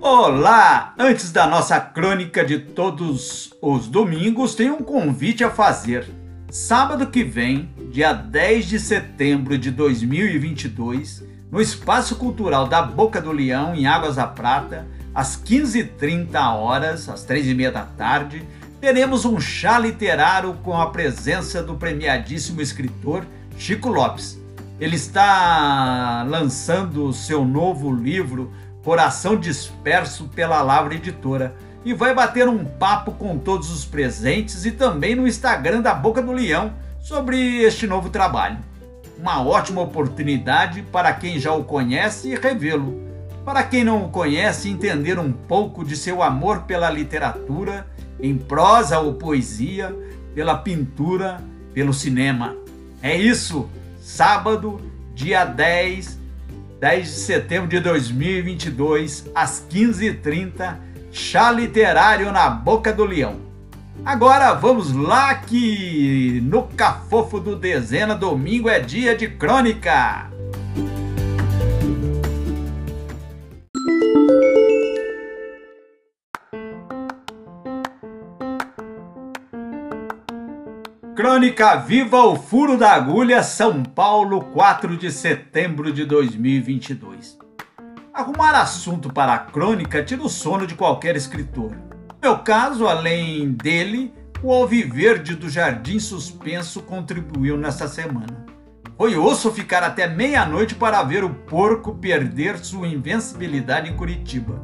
Olá! 0.00 0.94
Antes 0.96 1.32
da 1.32 1.44
nossa 1.44 1.80
crônica 1.80 2.44
de 2.44 2.60
todos 2.60 3.52
os 3.60 3.88
domingos, 3.88 4.54
tem 4.54 4.70
um 4.70 4.80
convite 4.80 5.42
a 5.42 5.50
fazer. 5.50 6.06
Sábado 6.48 7.08
que 7.08 7.24
vem, 7.24 7.68
dia 7.90 8.12
10 8.12 8.66
de 8.66 8.78
setembro 8.78 9.58
de 9.58 9.72
2022, 9.72 11.24
no 11.50 11.60
Espaço 11.60 12.14
Cultural 12.14 12.68
da 12.68 12.80
Boca 12.80 13.20
do 13.20 13.32
Leão, 13.32 13.74
em 13.74 13.88
Águas 13.88 14.14
da 14.14 14.26
Prata, 14.26 14.86
às 15.12 15.36
15h30 15.36 16.54
horas, 16.54 17.08
às 17.08 17.26
3h30 17.26 17.72
da 17.72 17.82
tarde, 17.82 18.46
teremos 18.80 19.24
um 19.24 19.40
chá 19.40 19.80
literário 19.80 20.54
com 20.62 20.80
a 20.80 20.90
presença 20.90 21.60
do 21.60 21.74
premiadíssimo 21.74 22.62
escritor 22.62 23.26
Chico 23.58 23.88
Lopes. 23.88 24.40
Ele 24.78 24.94
está 24.94 26.24
lançando 26.28 27.12
seu 27.12 27.44
novo 27.44 27.92
livro 27.92 28.52
Coração 28.88 29.36
Disperso 29.36 30.30
pela 30.34 30.62
Lavra 30.62 30.94
Editora 30.94 31.54
e 31.84 31.92
vai 31.92 32.14
bater 32.14 32.48
um 32.48 32.64
papo 32.64 33.12
com 33.12 33.36
todos 33.36 33.70
os 33.70 33.84
presentes 33.84 34.64
e 34.64 34.72
também 34.72 35.14
no 35.14 35.28
Instagram 35.28 35.82
da 35.82 35.92
Boca 35.92 36.22
do 36.22 36.32
Leão 36.32 36.72
sobre 36.98 37.60
este 37.60 37.86
novo 37.86 38.08
trabalho. 38.08 38.56
Uma 39.18 39.46
ótima 39.46 39.82
oportunidade 39.82 40.80
para 40.90 41.12
quem 41.12 41.38
já 41.38 41.52
o 41.52 41.64
conhece 41.64 42.34
revê-lo. 42.34 42.98
Para 43.44 43.62
quem 43.62 43.84
não 43.84 44.06
o 44.06 44.08
conhece, 44.08 44.70
entender 44.70 45.18
um 45.18 45.32
pouco 45.32 45.84
de 45.84 45.94
seu 45.94 46.22
amor 46.22 46.60
pela 46.60 46.88
literatura, 46.88 47.86
em 48.18 48.38
prosa 48.38 49.00
ou 49.00 49.12
poesia, 49.12 49.94
pela 50.34 50.56
pintura, 50.56 51.42
pelo 51.74 51.92
cinema. 51.92 52.56
É 53.02 53.14
isso! 53.14 53.68
Sábado, 54.00 54.80
dia 55.14 55.44
10, 55.44 56.18
10 56.80 57.08
de 57.08 57.12
setembro 57.12 57.68
de 57.68 57.80
2022, 57.80 59.28
às 59.34 59.66
15h30, 59.68 60.76
chá 61.10 61.50
literário 61.50 62.30
na 62.30 62.48
Boca 62.48 62.92
do 62.92 63.04
Leão. 63.04 63.40
Agora 64.04 64.54
vamos 64.54 64.92
lá 64.92 65.34
que 65.34 66.40
no 66.44 66.62
Cafofo 66.62 67.40
do 67.40 67.56
Dezena, 67.56 68.14
domingo 68.14 68.68
é 68.68 68.78
dia 68.78 69.16
de 69.16 69.26
crônica. 69.26 70.30
Crônica 81.18 81.74
Viva 81.74 82.22
o 82.22 82.36
Furo 82.36 82.78
da 82.78 82.92
Agulha, 82.92 83.42
São 83.42 83.82
Paulo, 83.82 84.40
4 84.40 84.96
de 84.96 85.10
setembro 85.10 85.92
de 85.92 86.04
2022. 86.04 87.36
Arrumar 88.14 88.54
assunto 88.54 89.12
para 89.12 89.34
a 89.34 89.38
crônica 89.38 90.00
tira 90.04 90.22
o 90.22 90.28
sono 90.28 90.64
de 90.64 90.76
qualquer 90.76 91.16
escritor. 91.16 91.72
No 91.72 92.18
meu 92.22 92.38
caso, 92.38 92.86
além 92.86 93.50
dele, 93.50 94.14
o 94.40 94.52
Alviverde 94.52 95.34
do 95.34 95.50
Jardim 95.50 95.98
Suspenso 95.98 96.82
contribuiu 96.82 97.56
nesta 97.56 97.88
semana. 97.88 98.46
Foi 98.96 99.16
osso 99.16 99.50
ficar 99.50 99.82
até 99.82 100.06
meia-noite 100.06 100.76
para 100.76 101.02
ver 101.02 101.24
o 101.24 101.30
porco 101.30 101.96
perder 101.96 102.58
sua 102.58 102.86
invencibilidade 102.86 103.90
em 103.90 103.96
Curitiba. 103.96 104.62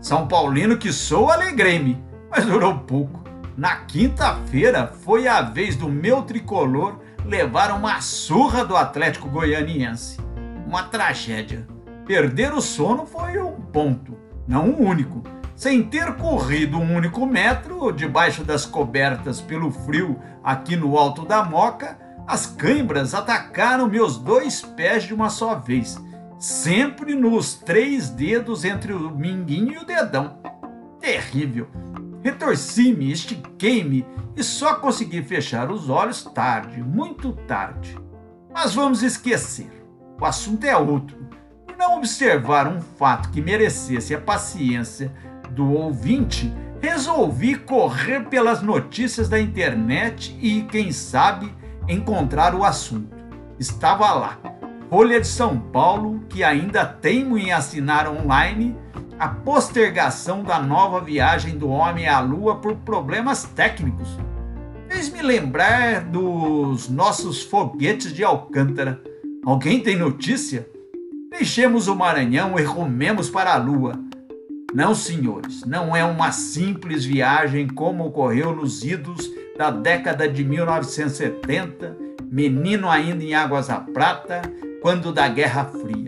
São 0.00 0.26
Paulino 0.26 0.76
que 0.76 0.92
sou, 0.92 1.30
alegrei-me, 1.30 2.02
mas 2.28 2.44
durou 2.44 2.76
pouco. 2.78 3.22
Na 3.56 3.76
quinta-feira 3.76 4.86
foi 5.04 5.28
a 5.28 5.42
vez 5.42 5.76
do 5.76 5.88
meu 5.88 6.22
tricolor 6.22 7.00
levar 7.24 7.70
uma 7.70 8.00
surra 8.00 8.64
do 8.64 8.76
Atlético 8.76 9.28
Goianiense. 9.28 10.18
Uma 10.66 10.84
tragédia. 10.84 11.66
Perder 12.06 12.54
o 12.54 12.62
sono 12.62 13.04
foi 13.04 13.38
um 13.38 13.52
ponto, 13.52 14.16
não 14.48 14.70
um 14.70 14.88
único. 14.88 15.22
Sem 15.54 15.82
ter 15.82 16.14
corrido 16.14 16.78
um 16.78 16.96
único 16.96 17.26
metro 17.26 17.92
debaixo 17.92 18.42
das 18.42 18.64
cobertas 18.64 19.40
pelo 19.40 19.70
frio 19.70 20.18
aqui 20.42 20.74
no 20.74 20.96
alto 20.96 21.24
da 21.24 21.44
Moca, 21.44 21.98
as 22.26 22.46
cãibras 22.46 23.14
atacaram 23.14 23.86
meus 23.86 24.16
dois 24.16 24.62
pés 24.62 25.04
de 25.04 25.12
uma 25.12 25.28
só 25.28 25.54
vez, 25.54 26.02
sempre 26.38 27.14
nos 27.14 27.54
três 27.54 28.08
dedos 28.08 28.64
entre 28.64 28.92
o 28.92 29.10
minguinho 29.10 29.74
e 29.74 29.78
o 29.78 29.84
dedão. 29.84 30.38
Terrível! 30.98 31.68
Retorci-me, 32.22 33.10
estiquei-me 33.10 34.06
e 34.36 34.44
só 34.44 34.76
consegui 34.76 35.22
fechar 35.22 35.70
os 35.70 35.90
olhos 35.90 36.22
tarde, 36.22 36.80
muito 36.80 37.32
tarde. 37.32 37.98
Mas 38.52 38.74
vamos 38.74 39.02
esquecer. 39.02 39.70
O 40.20 40.24
assunto 40.24 40.64
é 40.64 40.76
outro. 40.76 41.16
Por 41.66 41.76
não 41.76 41.98
observar 41.98 42.68
um 42.68 42.80
fato 42.80 43.30
que 43.30 43.40
merecesse 43.40 44.14
a 44.14 44.20
paciência 44.20 45.12
do 45.50 45.72
ouvinte, 45.72 46.52
resolvi 46.80 47.56
correr 47.56 48.28
pelas 48.28 48.62
notícias 48.62 49.28
da 49.28 49.40
internet 49.40 50.36
e, 50.40 50.62
quem 50.62 50.92
sabe, 50.92 51.52
encontrar 51.88 52.54
o 52.54 52.64
assunto. 52.64 53.16
Estava 53.58 54.12
lá. 54.12 54.38
Folha 54.88 55.20
de 55.20 55.26
São 55.26 55.58
Paulo, 55.58 56.20
que 56.28 56.44
ainda 56.44 56.84
teimo 56.84 57.38
em 57.38 57.52
assinar 57.52 58.06
online, 58.08 58.76
a 59.22 59.28
postergação 59.28 60.42
da 60.42 60.58
nova 60.58 61.00
viagem 61.00 61.56
do 61.56 61.68
homem 61.68 62.08
à 62.08 62.18
Lua 62.18 62.56
por 62.56 62.74
problemas 62.78 63.44
técnicos. 63.44 64.08
Fez-me 64.88 65.22
lembrar 65.22 66.00
dos 66.00 66.88
nossos 66.88 67.40
foguetes 67.40 68.12
de 68.12 68.24
Alcântara. 68.24 69.00
Alguém 69.46 69.78
tem 69.78 69.94
notícia? 69.94 70.68
Deixemos 71.30 71.86
o 71.86 71.94
Maranhão 71.94 72.58
e 72.58 72.64
rumemos 72.64 73.30
para 73.30 73.54
a 73.54 73.56
Lua. 73.56 73.96
Não, 74.74 74.92
senhores, 74.92 75.64
não 75.64 75.94
é 75.94 76.04
uma 76.04 76.32
simples 76.32 77.04
viagem 77.04 77.68
como 77.68 78.06
ocorreu 78.06 78.52
nos 78.52 78.82
idos 78.82 79.30
da 79.56 79.70
década 79.70 80.28
de 80.28 80.42
1970, 80.42 81.96
menino 82.24 82.90
ainda 82.90 83.22
em 83.22 83.34
Águas 83.34 83.68
da 83.68 83.76
Prata, 83.76 84.42
quando 84.82 85.12
da 85.12 85.28
Guerra 85.28 85.66
Fria. 85.66 86.01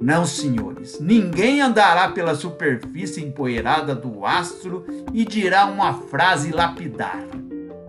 Não, 0.00 0.26
senhores, 0.26 1.00
ninguém 1.00 1.60
andará 1.60 2.08
pela 2.10 2.34
superfície 2.34 3.24
empoeirada 3.24 3.94
do 3.94 4.26
astro 4.26 4.84
e 5.12 5.24
dirá 5.24 5.64
uma 5.66 5.94
frase 5.94 6.52
lapidar. 6.52 7.24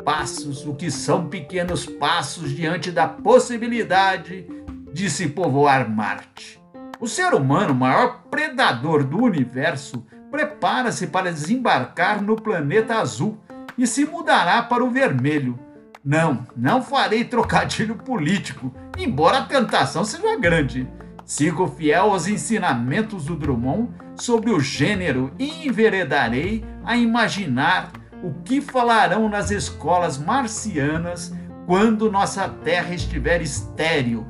Passos, 0.05 0.65
o 0.65 0.73
que 0.73 0.89
são 0.89 1.27
pequenos 1.27 1.85
passos 1.85 2.51
diante 2.51 2.91
da 2.91 3.07
possibilidade 3.07 4.47
de 4.93 5.09
se 5.09 5.27
povoar 5.27 5.89
Marte. 5.89 6.61
O 6.99 7.07
ser 7.07 7.33
humano, 7.33 7.75
maior 7.75 8.23
predador 8.31 9.03
do 9.03 9.21
universo, 9.21 10.03
prepara-se 10.31 11.07
para 11.07 11.31
desembarcar 11.31 12.23
no 12.23 12.35
planeta 12.35 12.95
azul 12.95 13.37
e 13.77 13.85
se 13.85 14.05
mudará 14.05 14.63
para 14.63 14.83
o 14.83 14.89
vermelho. 14.89 15.59
Não, 16.03 16.47
não 16.55 16.81
farei 16.81 17.25
trocadilho 17.25 17.95
político, 17.95 18.73
embora 18.97 19.39
a 19.39 19.45
tentação 19.45 20.05
seja 20.05 20.37
grande. 20.39 20.87
Sigo 21.27 21.67
fiel 21.67 22.11
aos 22.11 22.25
ensinamentos 22.25 23.25
do 23.25 23.35
Drummond 23.35 23.89
sobre 24.15 24.49
o 24.49 24.61
gênero 24.61 25.29
e 25.37 25.67
enveredarei 25.67 26.63
a 26.85 26.95
imaginar 26.95 27.91
o 28.23 28.33
que 28.45 28.61
falarão 28.61 29.27
nas 29.27 29.51
escolas 29.51 30.17
marcianas 30.17 31.35
quando 31.65 32.09
nossa 32.09 32.47
terra 32.47 32.95
estiver 32.95 33.41
estéril, 33.41 34.25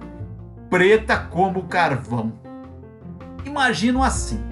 preta 0.72 1.20
como 1.20 1.68
carvão. 1.68 2.34
Imagino 3.46 4.04
assim: 4.04 4.44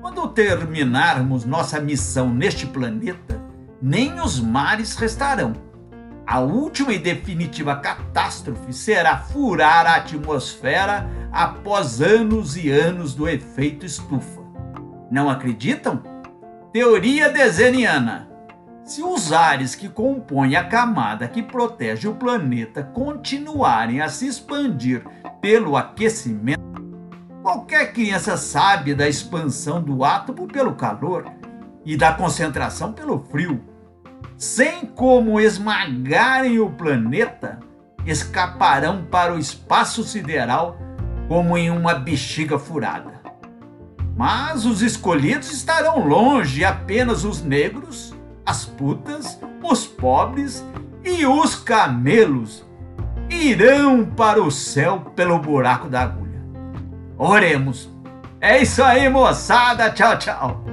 quando 0.00 0.28
terminarmos 0.28 1.44
nossa 1.44 1.80
missão 1.80 2.32
neste 2.32 2.64
planeta, 2.64 3.42
nem 3.82 4.20
os 4.20 4.38
mares 4.38 4.94
restarão. 4.94 5.52
A 6.24 6.38
última 6.38 6.92
e 6.92 6.98
definitiva 7.00 7.74
catástrofe 7.74 8.72
será 8.72 9.18
furar 9.18 9.84
a 9.84 9.96
atmosfera 9.96 11.10
após 11.32 12.02
anos 12.02 12.56
e 12.56 12.70
anos 12.70 13.14
do 13.14 13.26
efeito 13.26 13.86
estufa. 13.86 14.42
Não 15.10 15.30
acreditam? 15.30 16.02
Teoria 16.72 17.30
deseniana. 17.30 18.28
Se 18.84 19.02
os 19.02 19.32
ares 19.32 19.74
que 19.74 19.88
compõem 19.88 20.56
a 20.56 20.64
camada 20.64 21.28
que 21.28 21.42
protege 21.42 22.08
o 22.08 22.14
planeta 22.14 22.82
continuarem 22.82 24.00
a 24.00 24.08
se 24.08 24.26
expandir 24.26 25.04
pelo 25.40 25.76
aquecimento, 25.76 26.60
qualquer 27.42 27.92
criança 27.92 28.36
sabe 28.36 28.94
da 28.94 29.08
expansão 29.08 29.80
do 29.80 30.04
átomo 30.04 30.46
pelo 30.46 30.74
calor 30.74 31.24
e 31.84 31.96
da 31.96 32.12
concentração 32.12 32.92
pelo 32.92 33.20
frio. 33.30 33.62
Sem 34.36 34.84
como 34.84 35.40
esmagarem 35.40 36.58
o 36.58 36.70
planeta, 36.70 37.60
escaparão 38.04 39.04
para 39.04 39.32
o 39.32 39.38
espaço 39.38 40.02
sideral 40.02 40.76
como 41.28 41.56
em 41.56 41.70
uma 41.70 41.94
bexiga 41.94 42.58
furada. 42.58 43.20
Mas 44.16 44.64
os 44.64 44.82
escolhidos 44.82 45.52
estarão 45.52 46.06
longe 46.06 46.64
apenas 46.64 47.24
os 47.24 47.42
negros, 47.42 48.14
as 48.44 48.64
putas, 48.64 49.38
os 49.62 49.86
pobres 49.86 50.64
e 51.04 51.24
os 51.24 51.54
camelos 51.56 52.64
irão 53.30 54.04
para 54.04 54.42
o 54.42 54.50
céu 54.50 55.12
pelo 55.16 55.38
buraco 55.38 55.88
da 55.88 56.02
agulha. 56.02 56.42
Oremos. 57.16 57.90
É 58.40 58.60
isso 58.60 58.82
aí, 58.82 59.08
moçada. 59.08 59.90
Tchau, 59.90 60.18
tchau. 60.18 60.71